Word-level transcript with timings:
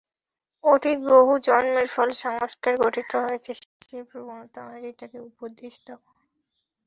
অতীত 0.63 0.99
বহু 1.09 1.33
জন্মের 1.47 1.87
ফলে 1.87 2.13
সংস্কার 2.25 2.73
গঠিত 2.83 3.11
হয়েছে, 3.23 3.51
শিষ্যের 3.59 4.03
প্রবণতা 4.09 4.59
অনুযায়ী 4.63 4.95
তাকে 4.99 5.17
উপদেশ 5.29 5.73
দাও। 5.85 5.99